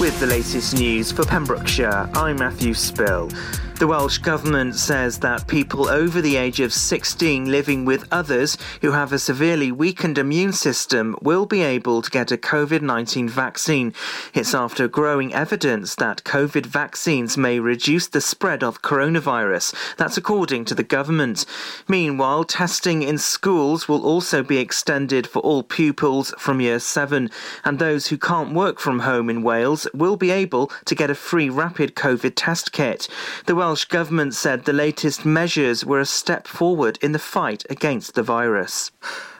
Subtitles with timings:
[0.00, 3.30] With the latest news for Pembrokeshire, I'm Matthew Spill.
[3.76, 8.92] The Welsh Government says that people over the age of 16 living with others who
[8.92, 13.92] have a severely weakened immune system will be able to get a COVID 19 vaccine.
[14.32, 19.74] It's after growing evidence that COVID vaccines may reduce the spread of coronavirus.
[19.96, 21.44] That's according to the government.
[21.88, 27.28] Meanwhile, testing in schools will also be extended for all pupils from year 7,
[27.64, 31.14] and those who can't work from home in Wales will be able to get a
[31.16, 33.08] free rapid COVID test kit.
[33.46, 38.14] The Welsh Government said the latest measures were a step forward in the fight against
[38.14, 38.92] the virus.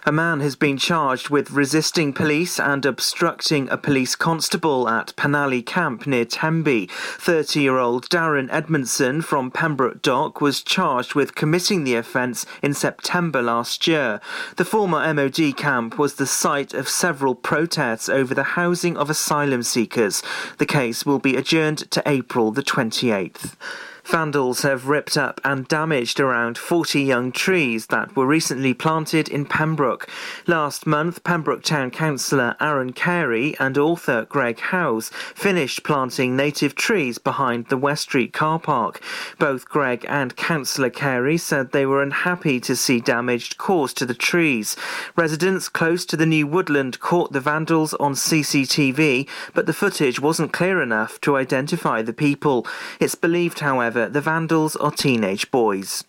[0.07, 5.65] A man has been charged with resisting police and obstructing a police constable at Penally
[5.65, 6.88] Camp near Tenby.
[6.91, 12.74] 30 year old Darren Edmondson from Pembroke Dock was charged with committing the offence in
[12.74, 14.21] September last year.
[14.57, 19.62] The former MOD camp was the site of several protests over the housing of asylum
[19.62, 20.23] seekers.
[20.59, 23.55] The case will be adjourned to April the 28th.
[24.07, 29.46] Vandals have ripped up and damaged around 40 young trees that were recently planted in
[29.46, 30.09] Pembroke.
[30.46, 37.16] Last month, Pembroke Town Councillor Aaron Carey and author Greg Howes finished planting native trees
[37.16, 39.01] behind the West Street car park.
[39.38, 44.15] Both Greg and Councillor Carey said they were unhappy to see damage caused to the
[44.15, 44.77] trees.
[45.16, 50.52] Residents close to the new woodland caught the vandals on CCTV, but the footage wasn't
[50.52, 52.66] clear enough to identify the people.
[53.01, 56.04] It's believed, however, the vandals are teenage boys.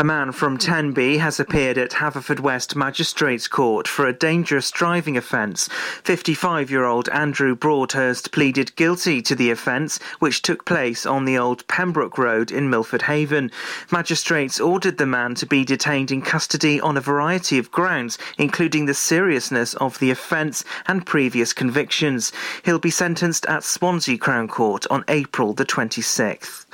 [0.00, 5.68] A man from Tenby has appeared at Haverfordwest Magistrates Court for a dangerous driving offence.
[6.04, 11.36] 55 year old Andrew Broadhurst pleaded guilty to the offence, which took place on the
[11.36, 13.50] old Pembroke Road in Milford Haven.
[13.92, 18.86] Magistrates ordered the man to be detained in custody on a variety of grounds, including
[18.86, 22.32] the seriousness of the offence and previous convictions.
[22.64, 26.64] He'll be sentenced at Swansea Crown Court on April the 26th.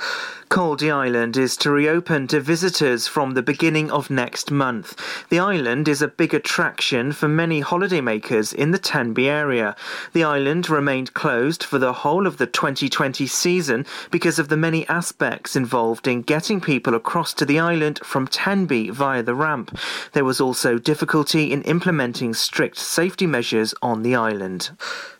[0.49, 4.95] Caldy Island is to reopen to visitors from the beginning of next month.
[5.29, 9.75] The island is a big attraction for many holidaymakers in the Tenby area.
[10.13, 14.87] The island remained closed for the whole of the 2020 season because of the many
[14.87, 19.75] aspects involved in getting people across to the island from Tenby via the ramp.
[20.13, 24.69] There was also difficulty in implementing strict safety measures on the island.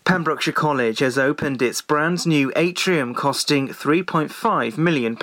[0.07, 5.18] Pembrokeshire College has opened its brand new atrium costing £3.5 million.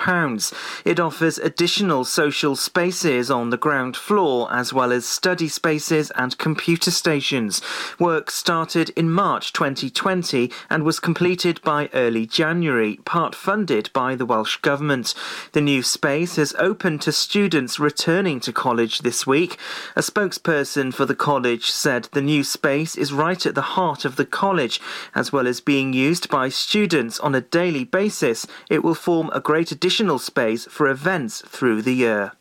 [0.85, 6.37] It offers additional social spaces on the ground floor as well as study spaces and
[6.37, 7.63] computer stations.
[7.97, 14.25] Work started in March 2020 and was completed by early January, part funded by the
[14.27, 15.15] Welsh Government.
[15.53, 19.57] The new space is open to students returning to college this week.
[19.95, 24.15] A spokesperson for the college said the new space is right at the heart of
[24.15, 24.74] the college
[25.13, 29.39] as well as being used by students on a daily basis, it will form a
[29.39, 32.31] great additional space for events through the year.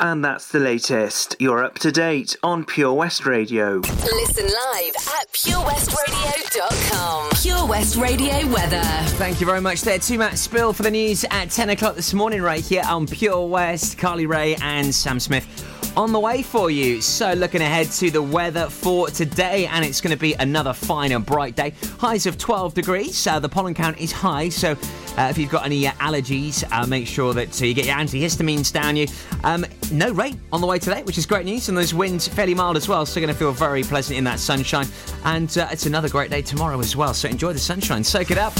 [0.00, 1.36] And that's the latest.
[1.38, 3.78] You're up to date on Pure West Radio.
[3.78, 7.30] Listen live at purewestradio.com.
[7.42, 8.82] Pure West Radio weather.
[9.16, 12.12] Thank you very much there to Matt Spill for the news at 10 o'clock this
[12.14, 13.98] morning, right here on Pure West.
[13.98, 17.02] Carly Rae and Sam Smith on the way for you.
[17.02, 21.10] So, looking ahead to the weather for today, and it's going to be another fine
[21.10, 21.74] and bright day.
[21.98, 23.26] Highs of 12 degrees.
[23.26, 26.86] Uh, the pollen count is high, so uh, if you've got any uh, allergies, uh,
[26.86, 29.08] make sure that uh, you get your antihistamines down you.
[29.42, 32.54] Um, no rain on the way today, which is great news, and those winds fairly
[32.54, 34.86] mild as well, so going to feel very pleasant in that sunshine.
[35.24, 38.38] And uh, it's another great day tomorrow as well, so enjoy the sunshine, soak it
[38.38, 38.54] up.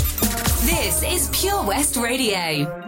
[0.65, 2.88] This is Pure West Radio.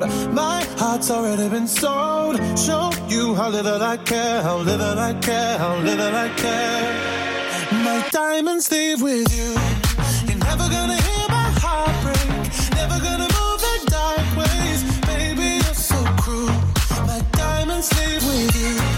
[0.00, 2.36] My heart's already been sold.
[2.56, 7.18] Show you how little I care, how little I care, how little I care.
[7.84, 9.50] My diamonds leave with you.
[10.28, 12.28] You're never gonna hear my heart break.
[12.80, 14.80] Never gonna move in dark ways.
[15.06, 16.54] Baby, you're so cruel.
[17.06, 18.97] My diamonds leave with you.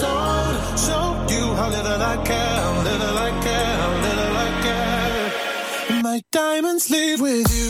[0.00, 0.52] soul.
[0.86, 6.02] Show you how little I care, little I care, little I care.
[6.02, 7.68] My diamonds leave with you.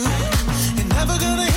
[0.77, 1.48] You're never gonna.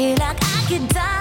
[0.00, 1.19] feel like I could die.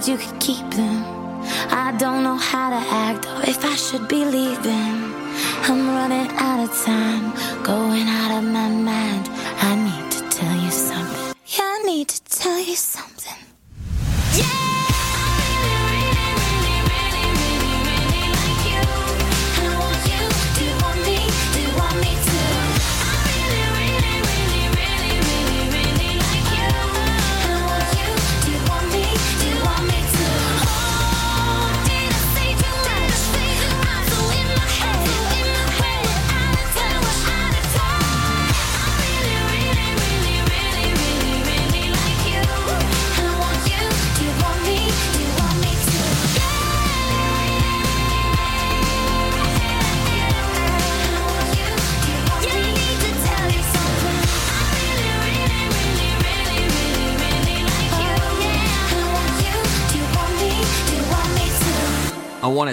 [0.00, 1.04] said you could keep them.
[1.70, 5.14] I don't know how to act or if I should be leaving.
[5.68, 9.28] I'm running out of time, going out of my mind.
[9.60, 11.34] I need to tell you something.
[11.46, 13.38] Yeah, I need to tell you something.
[14.36, 14.69] Yeah!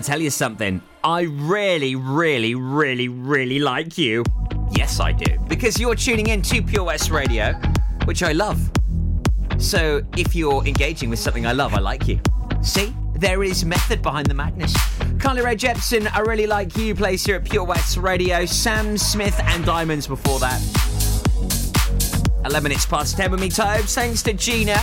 [0.01, 0.81] Tell you something.
[1.03, 4.23] I really, really, really, really like you.
[4.71, 5.37] Yes, I do.
[5.47, 7.53] Because you're tuning in to Pure West Radio,
[8.05, 8.59] which I love.
[9.57, 12.19] So if you're engaging with something I love, I like you.
[12.61, 12.93] See?
[13.15, 14.75] There is method behind the madness.
[15.19, 18.45] Carly Rae Jepsen, I really like you, plays here at Pure West Radio.
[18.45, 20.61] Sam Smith and Diamonds before that.
[22.45, 23.95] 11 minutes past 10 with me, Tobes.
[23.95, 24.77] Thanks to Gina.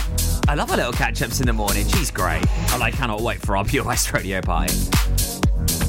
[0.47, 1.87] I love our little catch ups in the morning.
[1.87, 2.45] She's great.
[2.71, 4.75] And I cannot wait for our Pure West Radio party.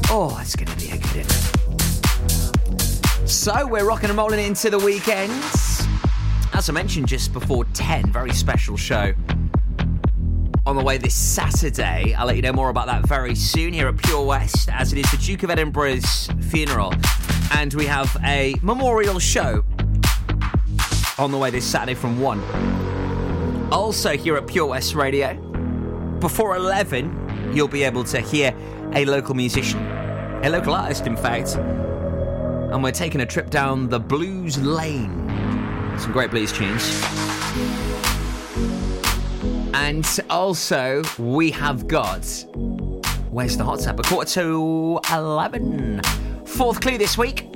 [0.08, 3.28] Oh, it's going to be a good one.
[3.28, 5.32] So, we're rocking and rolling into the weekend.
[6.54, 9.12] As I mentioned just before 10, very special show
[10.64, 12.14] on the way this Saturday.
[12.14, 14.98] I'll let you know more about that very soon here at Pure West, as it
[14.98, 16.94] is the Duke of Edinburgh's funeral.
[17.52, 19.64] And we have a memorial show
[21.18, 22.75] on the way this Saturday from 1.
[23.72, 25.34] Also, here at Pure West Radio,
[26.20, 28.54] before 11, you'll be able to hear
[28.92, 29.84] a local musician,
[30.44, 31.56] a local artist, in fact.
[31.56, 35.10] And we're taking a trip down the blues lane.
[35.98, 37.02] Some great blues tunes.
[39.74, 42.24] And also, we have got.
[43.30, 43.98] Where's the hot tub?
[43.98, 46.02] A quarter to 11.
[46.44, 47.52] Fourth clue this week.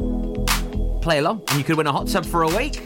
[1.03, 2.83] Play along, and you could win a hot tub for a week.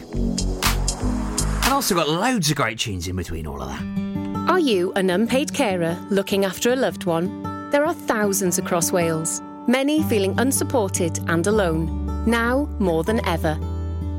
[1.75, 4.49] Also got loads of great tunes in between all of that.
[4.49, 7.43] Are you an unpaid carer looking after a loved one?
[7.69, 13.55] There are thousands across Wales, many feeling unsupported and alone, now more than ever.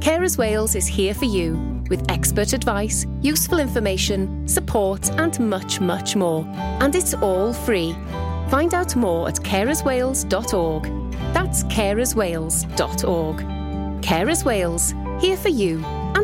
[0.00, 6.14] Carers Wales is here for you with expert advice, useful information, support, and much, much
[6.14, 6.44] more.
[6.82, 7.94] And it's all free.
[8.50, 10.82] Find out more at carerswales.org.
[11.32, 13.36] That's carerswales.org.
[14.02, 15.82] Carers Wales, here for you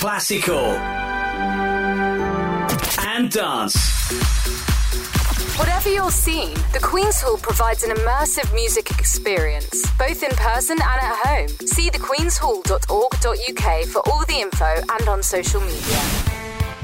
[0.00, 0.56] classical,
[3.04, 3.76] and dance.
[5.58, 11.02] Whatever your scene, the Queen's Hall provides an immersive music experience, both in person and
[11.02, 11.48] at home.
[11.66, 16.39] See thequeenshall.org.uk for all the info and on social media.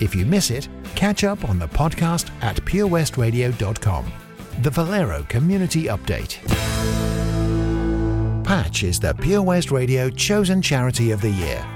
[0.00, 4.12] If you miss it, catch up on the podcast at purewestradio.com.
[4.62, 6.38] The Valero Community Update.
[8.44, 11.75] Patch is the Pure West Radio chosen charity of the year.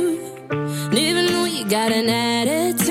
[1.71, 2.90] Got an attitude,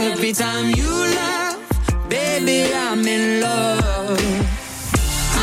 [0.00, 1.58] every time you laugh.
[2.08, 4.20] Baby, I'm in love.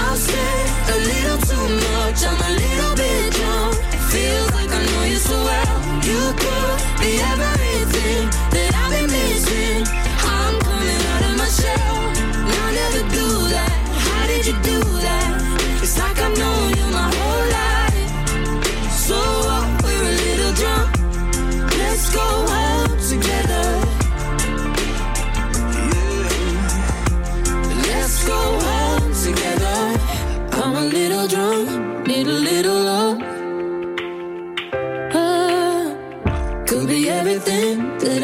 [0.02, 0.56] I'll say
[0.94, 2.24] a little too much.
[2.24, 3.76] I'm a little bit drunk.
[4.12, 5.76] Feels like I know you so well.
[6.10, 9.84] You could be everything that I've been missing.
[10.24, 11.98] I'm coming out of my shell.
[12.48, 13.76] I never do that.
[14.06, 15.82] How did you do that?
[15.84, 16.65] It's like I've known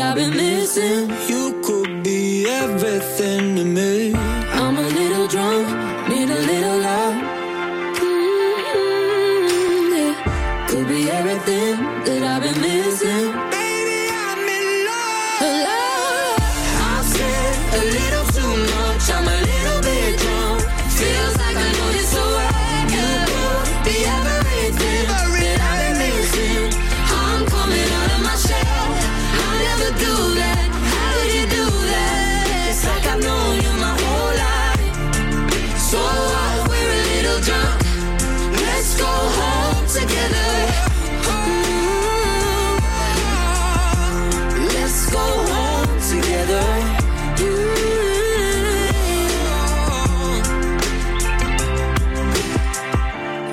[0.02, 1.10] I've been missing.
[1.30, 3.51] You could be everything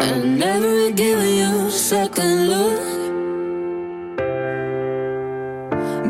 [0.09, 2.81] I never given you a second look.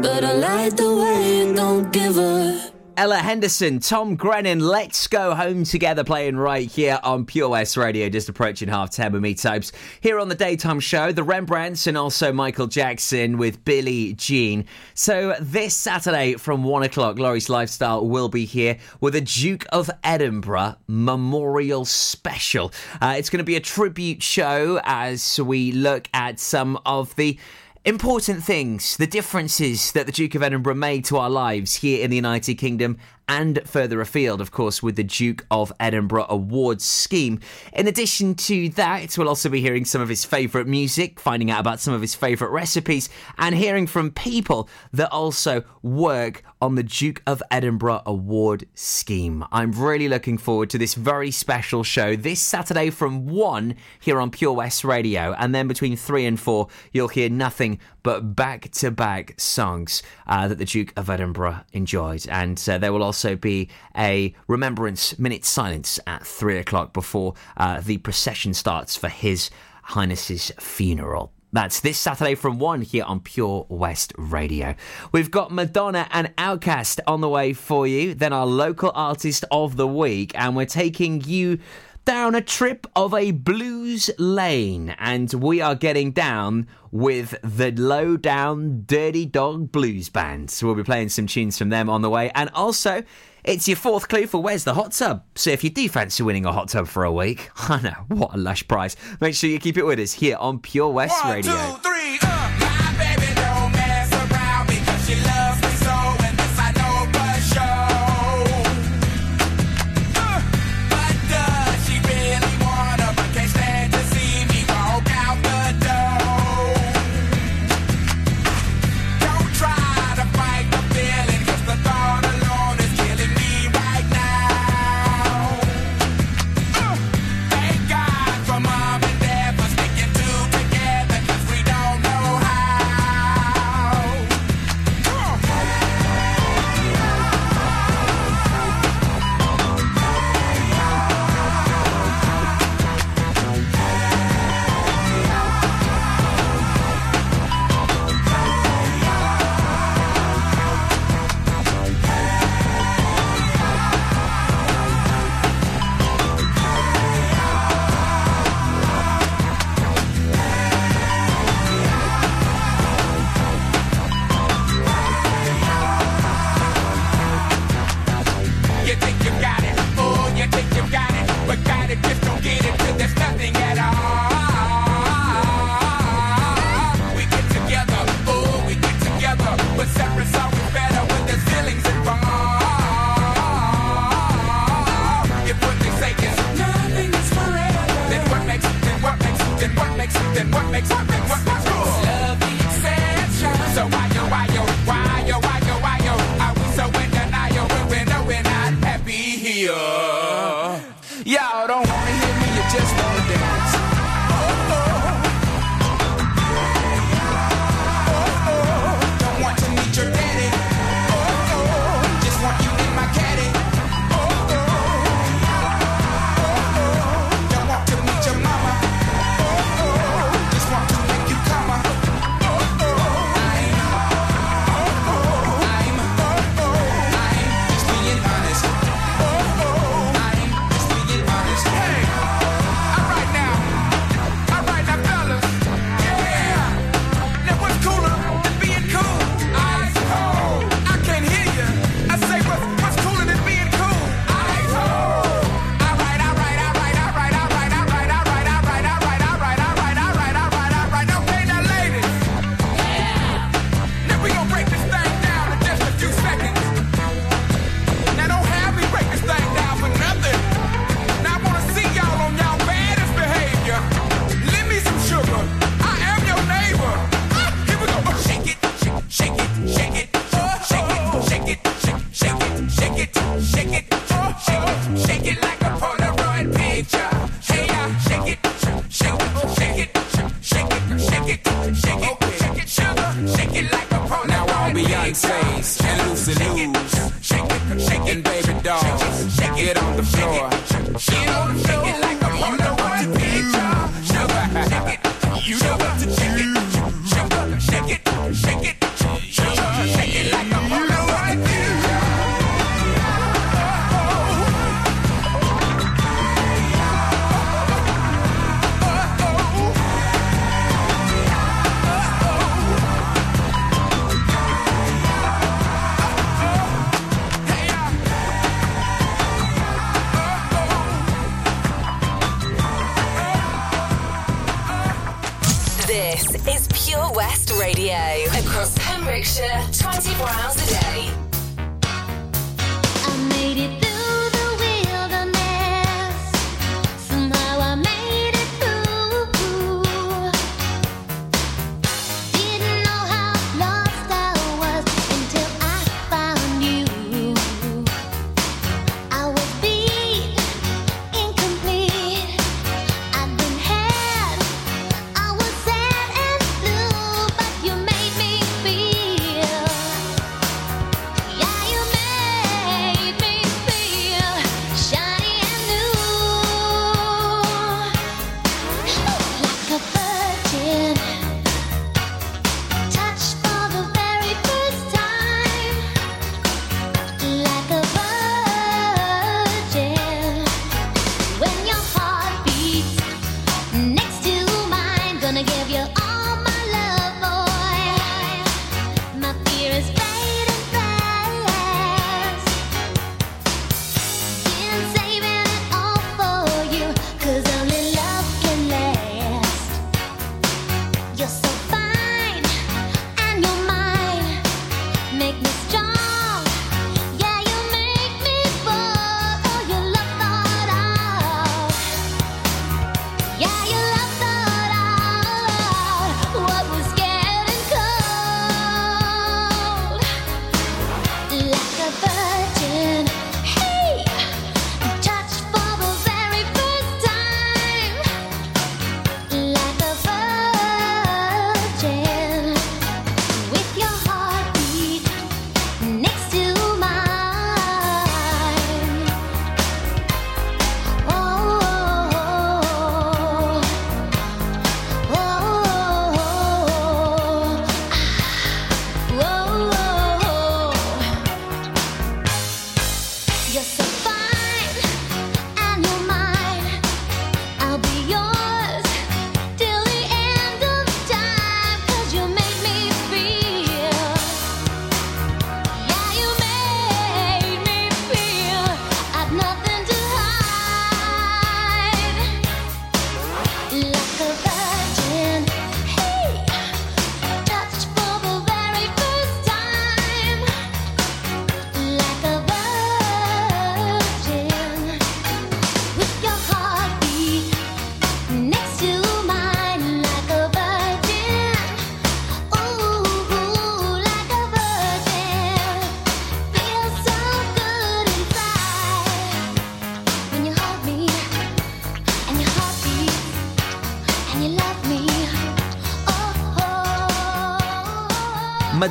[0.03, 2.68] But I like the way you don't give a
[2.99, 8.09] Ella Henderson, Tom Grennan, Let's Go Home Together playing right here on Pure West Radio,
[8.09, 9.71] just approaching half 10 with me Tobes.
[10.01, 14.65] Here on the daytime show, the Rembrandts and also Michael Jackson with Billie Jean.
[14.95, 19.89] So this Saturday from 1 o'clock, Laurie's Lifestyle will be here with a Duke of
[20.03, 22.73] Edinburgh Memorial Special.
[23.01, 27.39] Uh, it's going to be a tribute show as we look at some of the
[27.85, 32.11] important things, the differences that the Duke of Edinburgh made to our lives here in
[32.11, 37.41] the United Kingdom and further afield, of course, with the Duke of Edinburgh Awards scheme.
[37.73, 41.61] In addition to that, we'll also be hearing some of his favourite music, finding out
[41.61, 46.83] about some of his favourite recipes, and hearing from people that also work on the
[46.83, 49.45] Duke of Edinburgh Award scheme.
[49.53, 54.31] I'm really looking forward to this very special show this Saturday from 1 here on
[54.31, 58.91] Pure West Radio, and then between 3 and 4, you'll hear nothing but back to
[58.91, 62.27] back songs uh, that the Duke of Edinburgh enjoyed.
[62.29, 67.81] And uh, there will also be a remembrance minute silence at three o'clock before uh,
[67.81, 69.51] the procession starts for His
[69.83, 71.33] Highness's funeral.
[71.51, 74.75] That's this Saturday from 1 here on Pure West Radio.
[75.13, 79.77] We've got Madonna and OutKast on the way for you, then our local artist of
[79.77, 81.59] the week, and we're taking you
[82.09, 88.17] down a trip of a blues lane, and we are getting down with the low
[88.17, 90.51] down Dirty Dog Blues Band.
[90.51, 93.03] So we'll be playing some tunes from them on the way, and also.
[93.45, 95.25] It's your fourth clue for Where's the Hot Tub?
[95.35, 98.35] So if you do fancy winning a hot tub for a week, I know, what
[98.35, 98.95] a lush prize.
[99.21, 101.53] Make sure you keep it with us here on Pure West One, Radio.
[101.53, 101.89] two,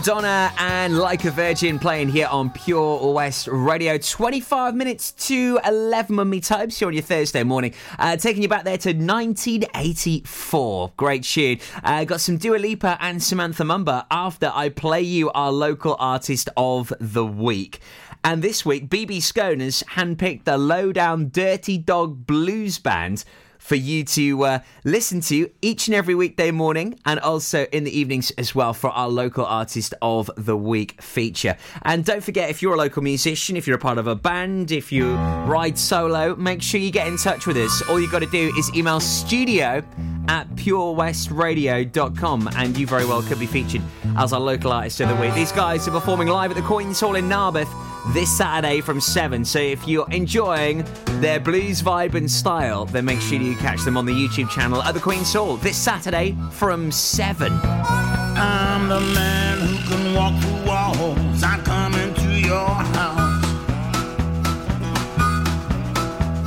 [0.08, 3.98] Madonna and Like a Virgin playing here on Pure West Radio.
[3.98, 7.74] 25 minutes to 11 on me Tobes here on your Thursday morning.
[8.00, 10.94] Uh, taking you back there to 1984.
[10.96, 11.60] Great tune.
[11.84, 16.48] Uh, got some Dua Lipa and Samantha Mumba after I play you our local artist
[16.56, 17.82] of the week.
[18.24, 23.26] And this week, BB Scone has handpicked the lowdown Dirty Dog Blues Band
[23.68, 27.92] for you to uh, listen to each and every weekday morning and also in the
[27.92, 31.58] evenings as well for our local artist of the week feature.
[31.82, 34.72] And don't forget, if you're a local musician, if you're a part of a band,
[34.72, 37.84] if you ride solo, make sure you get in touch with us.
[37.90, 39.84] All you've got to do is email studio
[40.30, 43.82] at purewestradio.com and you very well could be featured
[44.16, 45.34] as our local artist of the week.
[45.34, 47.68] These guys are performing live at the Queen's Hall in Narberth
[48.14, 49.44] this Saturday from 7.
[49.46, 50.86] So if you're enjoying
[51.20, 54.82] their blues vibe and style, then make sure you catch them on the YouTube channel
[54.82, 57.52] at the Queen's Hall this Saturday from 7.
[57.54, 61.44] I'm the man who can walk through walls.
[61.44, 63.44] I come into your house.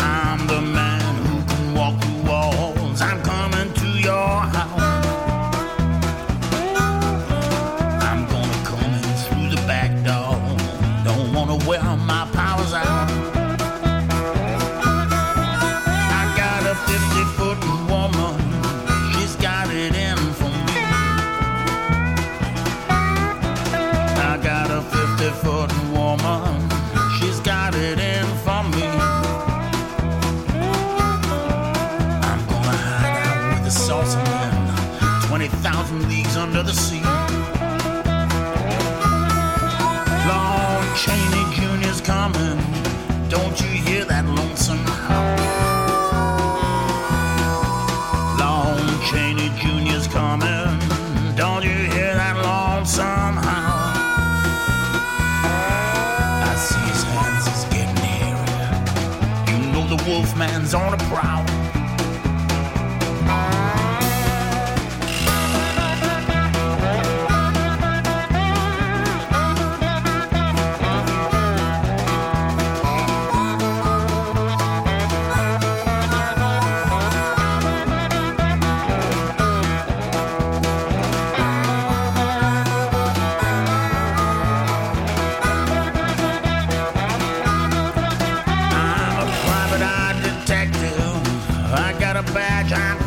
[0.01, 0.80] I'm the man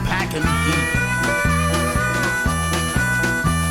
[0.05, 0.89] packing heat.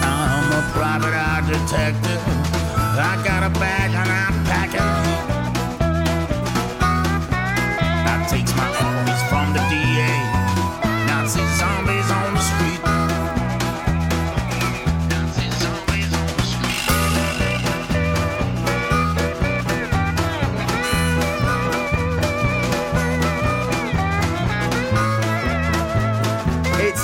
[0.02, 2.22] I'm a private eye detective.
[2.98, 4.41] I got a bag and I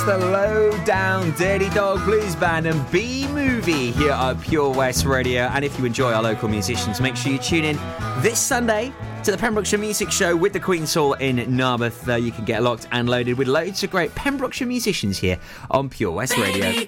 [0.09, 5.43] the low down Dirty Dog Blues Band and B Movie here at Pure West Radio.
[5.43, 7.77] And if you enjoy our local musicians, make sure you tune in
[8.23, 8.91] this Sunday
[9.23, 12.09] to the Pembrokeshire Music Show with the Queen's Hall in Narberth.
[12.09, 15.37] Uh, you can get locked and loaded with loads of great Pembrokeshire musicians here
[15.69, 16.63] on Pure West Radio.
[16.63, 16.87] Baby,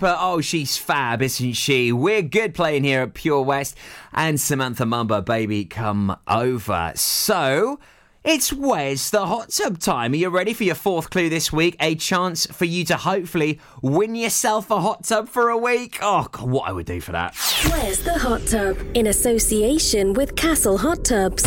[0.00, 0.16] Lipa.
[0.18, 1.92] Oh, she's fab, isn't she?
[1.92, 3.76] We're good playing here at Pure West.
[4.14, 6.92] And Samantha Mumba, baby, come over.
[6.94, 7.78] So.
[8.22, 10.12] It's Where's the Hot Tub time?
[10.12, 11.74] Are you ready for your fourth clue this week?
[11.80, 16.00] A chance for you to hopefully win yourself a hot tub for a week?
[16.02, 17.34] Oh, God, what I would do for that.
[17.70, 18.76] Where's the Hot Tub?
[18.92, 21.44] In association with Castle Hot Tubs,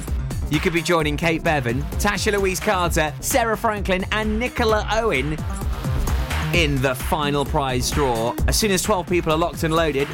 [0.51, 5.39] you could be joining Kate Bevan, Tasha Louise Carter, Sarah Franklin, and Nicola Owen
[6.53, 8.35] in the final prize draw.
[8.49, 10.09] As soon as 12 people are locked and loaded,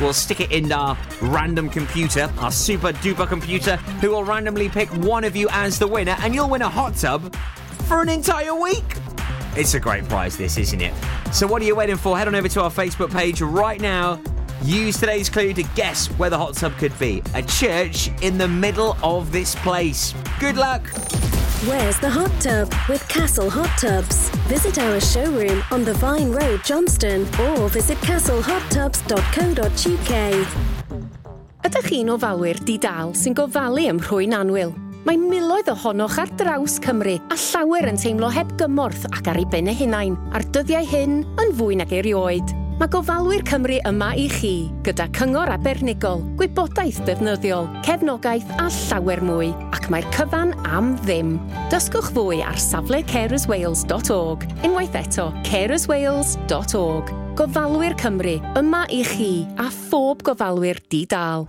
[0.00, 4.88] we'll stick it in our random computer, our super duper computer, who will randomly pick
[4.96, 7.32] one of you as the winner, and you'll win a hot tub
[7.86, 8.96] for an entire week.
[9.58, 10.94] It's a great prize, this, isn't it?
[11.32, 12.16] So, what are you waiting for?
[12.16, 14.20] Head on over to our Facebook page right now.
[14.62, 17.24] Use today's clue to guess where the hot tub could be.
[17.34, 20.14] A church in the middle of this place.
[20.38, 20.86] Good luck.
[21.66, 24.30] Where's the Hot Tub with Castle Hot Tubs?
[24.46, 30.12] Visit our showroom on the Vine Road, Johnston, or visit castlehottubs.co.uk.
[31.66, 34.70] Ydych chi'n ofalwyr di-dal sy'n gofalu ym rhwy'n anwyl?
[35.08, 39.46] Mae miloedd ohonoch ar draws Cymru a llawer yn teimlo heb gymorth ac ar ei
[39.48, 42.52] ben eu hunain a'r dyddiau hyn yn fwy nag erioed.
[42.76, 44.52] Mae gofalwyr Cymru yma i chi,
[44.84, 51.38] gyda cyngor abernigol, gwybodaeth defnyddiol, cefnogaeth a llawer mwy, ac mae'r cyfan am ddim.
[51.72, 57.14] Dysgwch fwy ar safle carerswales.org, unwaith eto carerswales.org.
[57.40, 61.48] Gofalwyr Cymru, yma i chi a phob gofalwyr di-dal.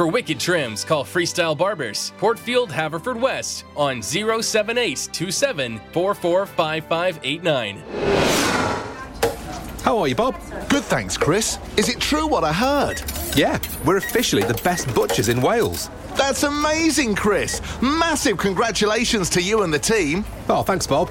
[0.00, 7.82] For wicked trims, call Freestyle Barbers, Portfield, Haverfordwest on 07827 445589.
[9.82, 10.36] How are you, Bob?
[10.70, 11.58] Good, thanks, Chris.
[11.76, 13.02] Is it true what I heard?
[13.36, 15.90] Yeah, we're officially the best butchers in Wales.
[16.16, 17.60] That's amazing, Chris.
[17.82, 20.24] Massive congratulations to you and the team.
[20.48, 21.10] Oh, thanks, Bob.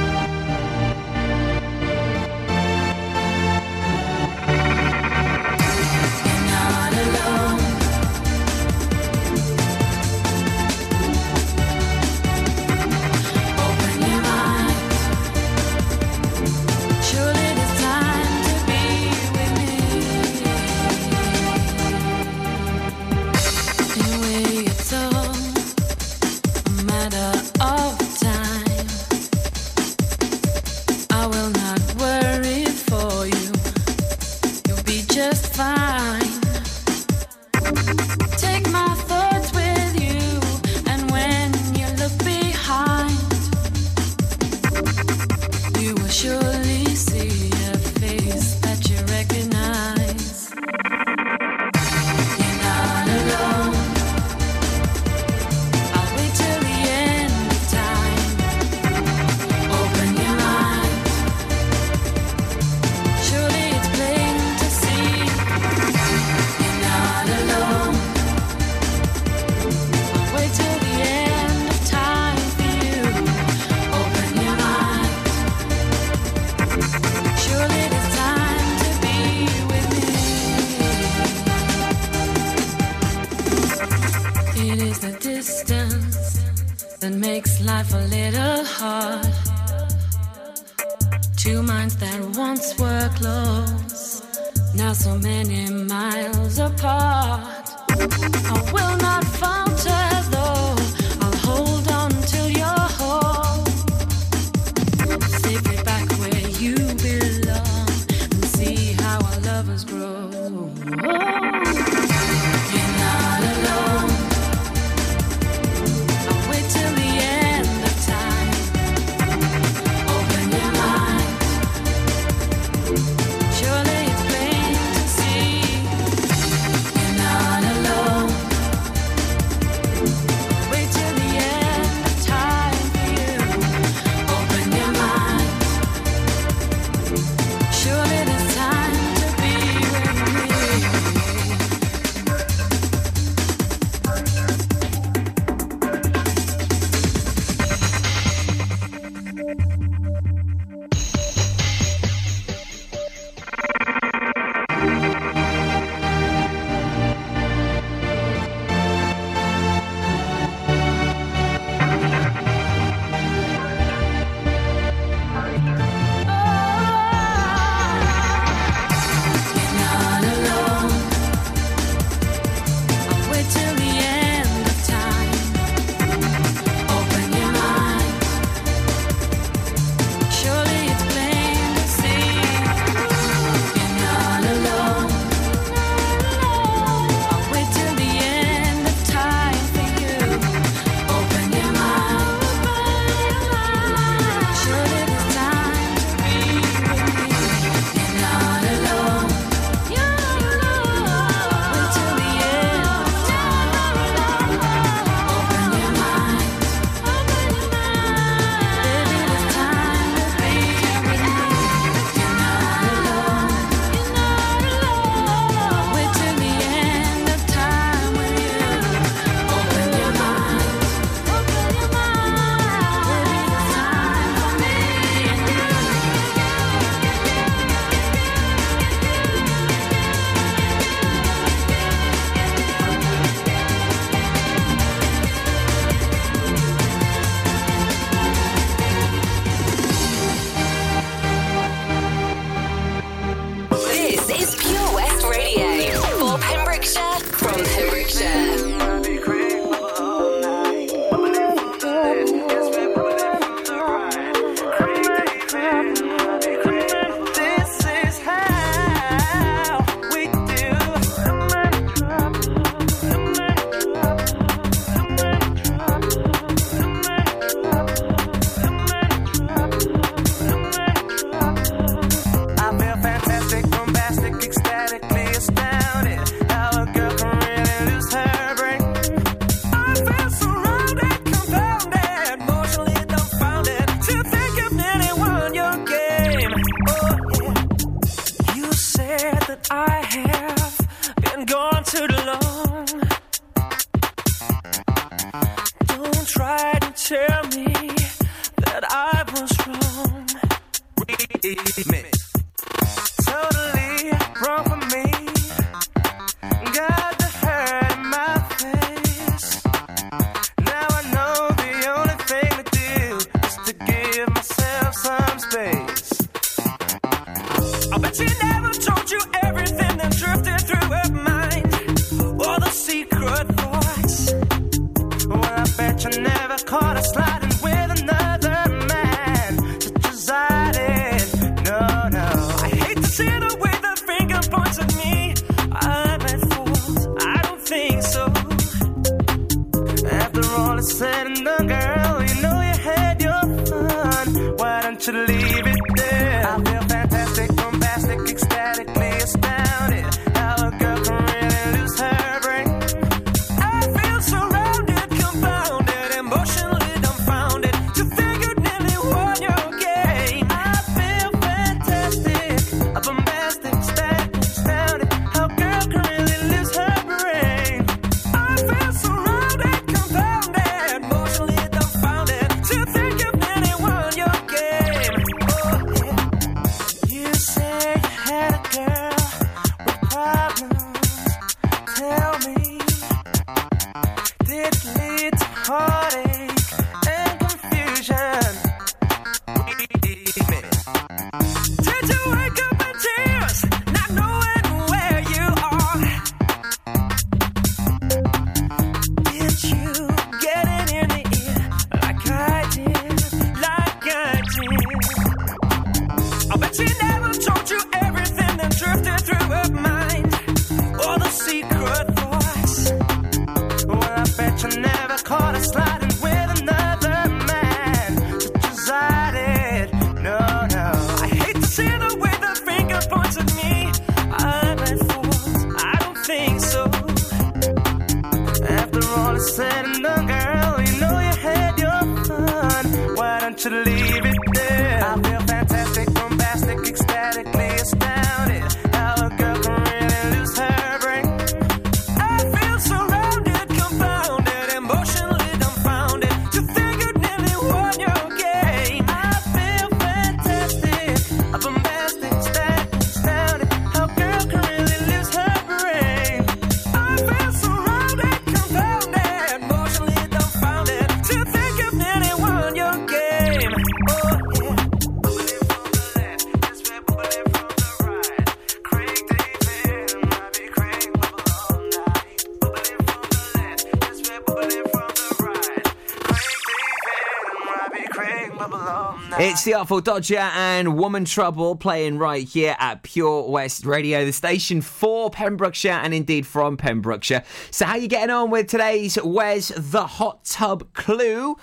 [479.61, 484.33] It's the Artful Dodger and Woman Trouble playing right here at Pure West Radio, the
[484.33, 487.43] station for Pembrokeshire and indeed from Pembrokeshire.
[487.69, 491.57] So, how you getting on with today's Where's the Hot Tub Clue?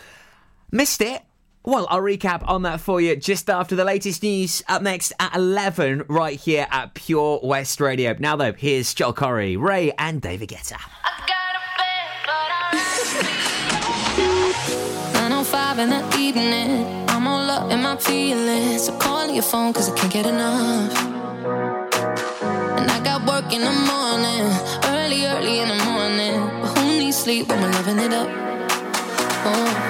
[0.70, 1.22] Missed it?
[1.64, 5.34] Well, I'll recap on that for you just after the latest news up next at
[5.34, 8.14] 11 right here at Pure West Radio.
[8.20, 10.78] Now, though, here's Joel Corry, Raye, and David Guetta.
[15.40, 16.97] Oh in the evening
[18.00, 18.86] Feelings.
[18.86, 20.96] So calling your phone, cause I can't get enough.
[22.78, 24.46] And I got work in the morning,
[24.94, 26.40] early, early in the morning.
[26.60, 28.28] But who needs sleep when we're loving it up?
[29.44, 29.87] Oh.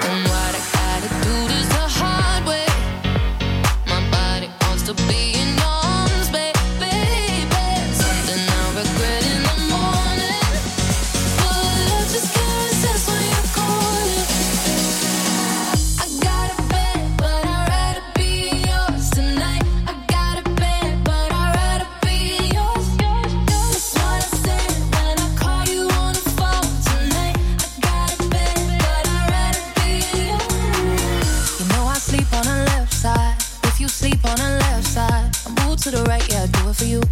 [36.79, 37.03] Mm-hmm.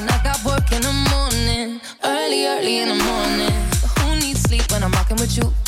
[0.00, 3.52] And I got work in the morning, early, early in the morning.
[3.98, 5.63] Who needs sleep when I'm rocking with you?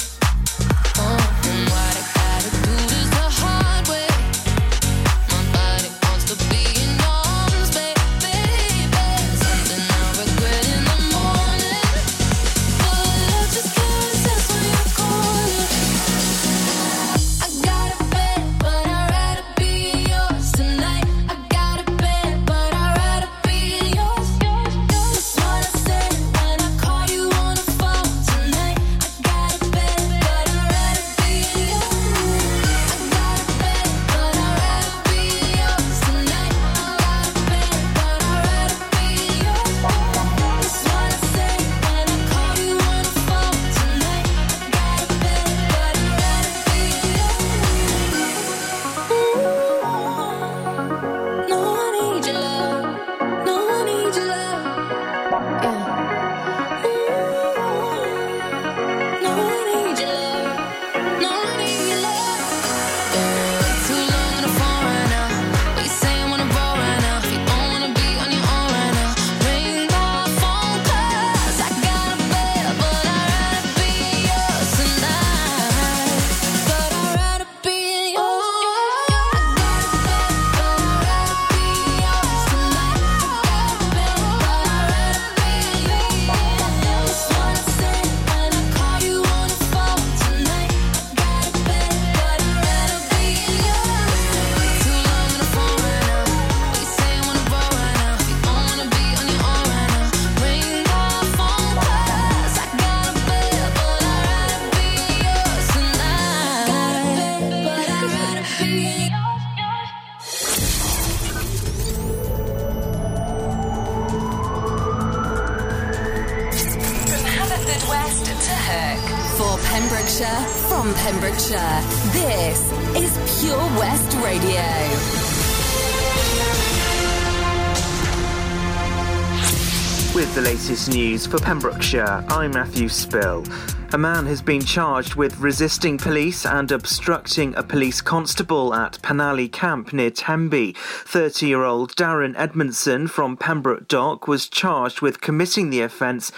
[130.89, 133.45] News for Pembrokeshire, I'm Matthew Spill.
[133.93, 139.51] A man has been charged with resisting police and obstructing a police constable at Penally
[139.51, 140.75] Camp near Tenby.
[140.77, 146.33] 30 year old Darren Edmondson from Pembroke Dock was charged with committing the offence